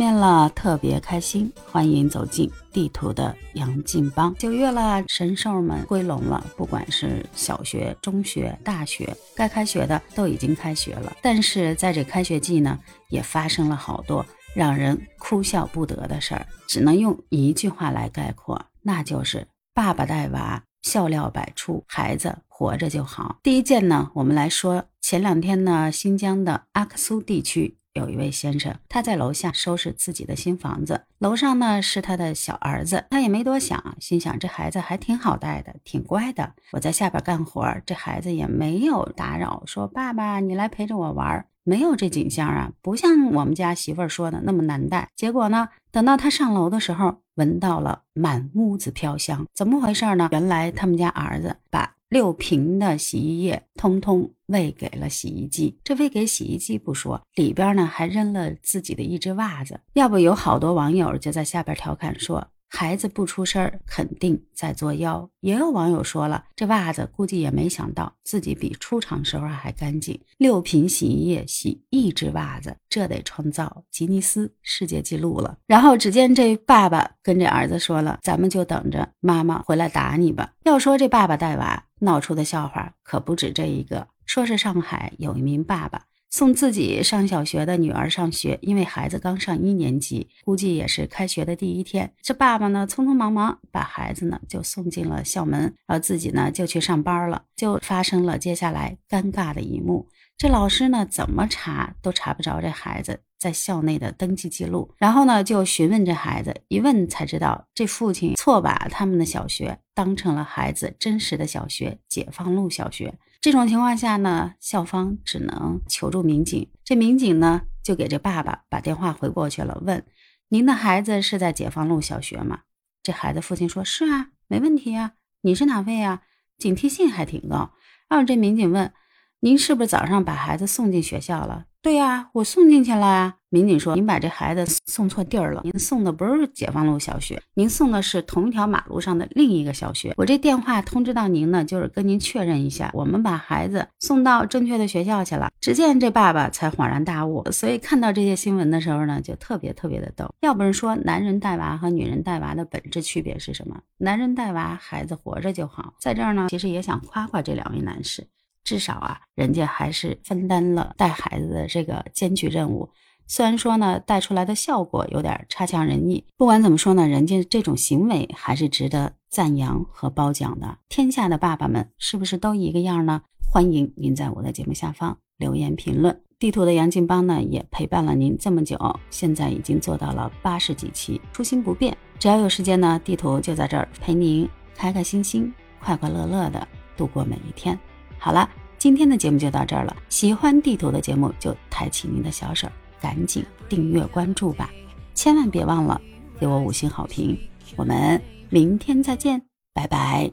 [0.00, 1.52] 面了，特别开心！
[1.70, 4.34] 欢迎走进地图的杨劲邦。
[4.38, 11.14] 九月了，神兽们归笼了，不管是小学、中学、大学，该开学的都已经开学了。
[11.20, 12.78] 但是在这开学季呢，
[13.10, 14.24] 也发生了好多
[14.54, 23.38] 让人哭笑不得的事儿，只能用一句话来概括，那就是爸爸带娃笑料百出，孩子活着就好。
[23.42, 27.76] 第一件呢，我们来说前两天呢，新疆的阿克苏地区。
[27.94, 36.54] 有一位先生，他在楼下收拾自己的新房子，楼上呢是他的小儿子，他也没多想，心想这孩子还挺好带的，挺乖的。
[36.70, 45.08] 我在下边干活，这孩子也没有打扰，说爸爸你来陪着我玩，没有这景象啊，不像我们家媳妇说的那么难带。
[45.16, 50.28] 结果呢，等到他上楼的时候，闻到了满屋子飘香，怎么回事呢？
[50.30, 51.96] 原来他们家儿子把。
[52.10, 59.80] 六瓶的洗衣液通通喂给了洗衣机，这喂给洗衣机不说，里边呢还扔了自己的一只袜子。
[59.94, 62.48] 要不有好多网友就在下边调侃说。
[62.72, 65.28] 孩子不出声儿，肯定在作妖。
[65.40, 70.20] 也有网友说了，这袜子估计也没想到自己比出厂时候还干净。
[70.38, 75.58] 六瓶洗衣液洗一只袜子，这得创造吉尼斯世界纪录了。
[75.66, 86.06] 然后只见这爸爸跟这儿子说了：“咱们就等着妈妈回来打你吧。”要说这爸爸带娃闹出的笑话可不止这一个，说是上海有一名爸爸。
[86.32, 92.12] 送自己上小学的女儿上学，因为孩子刚上一年级，估计也是开学的第一天。
[92.22, 100.06] 这爸爸呢，匆匆忙忙把孩子呢就送进了校门，然后自己呢就去上班了，就发生了接下来尴尬的一幕。
[100.38, 113.18] 这老师呢怎么查都查不着这孩子在校内的登记记录，然后呢就询问这孩子，一问才知道这父亲错把他们的小学当成了孩子真实的小学——解放路小学。
[113.40, 116.70] 这种情况下呢，校方只能求助民警。
[116.84, 120.04] 这民警呢，就给这爸爸把电话回过去了，问
[120.50, 122.60] ：“您的孩子是在解放路小学吗？”
[123.02, 126.20] 这孩子父亲说：“是啊，没问题啊。”你是哪位啊？
[126.58, 127.72] 警惕性还挺高。
[128.10, 128.92] 然后这民警问
[129.40, 133.36] ：“您是不是早上把孩子送进学校了？”对呀，我送进去了啊。
[133.48, 140.12] 民警说：“您把这孩子送错地儿了，您送的不是解放路小学，您送的是同一条马路上的另一个小学。
[140.18, 150.32] 我这电话通知到您呢，就是跟您确认一下，我们把孩子送到正确的学校去了。”只见这爸爸才恍然大悟，所以看到这些新闻的时候呢，就特别特别的逗。
[150.42, 153.80] 要不是说男人带娃和女人带娃的本质区别是什么？
[153.96, 155.94] 男人带娃，孩子活着就好。
[155.98, 158.26] 在这儿呢，其实也想夸夸这两位男士。
[158.70, 162.88] 至少啊，人家还是分担了带孩子的这个艰巨任务。
[163.26, 166.24] 虽然说呢，带出来的效果有点差强人意。
[166.36, 170.78] 不管怎么说呢，人家这种行为还是值得赞扬和褒奖的。
[170.88, 173.22] 天下的爸爸们是不是都一个样呢？
[173.44, 176.22] 欢迎您在我的节目下方留言评论。
[176.38, 178.78] 地图的杨劲邦呢，也陪伴了您这么久，
[179.10, 181.96] 现在已经做到了八十几期，初心不变。
[182.20, 187.76] 只要有时间呢，地图就在这儿陪您开开心心、快快乐乐的度过每一天。
[188.18, 188.46] 好了，
[188.80, 192.66] 今天的节目就到这儿了，喜欢地图的节目就抬起您的小手，
[192.98, 194.70] 赶紧订阅关注吧，
[195.14, 196.00] 千万别忘了
[196.40, 197.38] 给我五星好评。
[197.76, 199.42] 我们明天再见，
[199.74, 200.30] 拜拜。